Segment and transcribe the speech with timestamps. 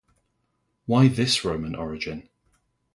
[0.87, 2.27] Why this Roman origin?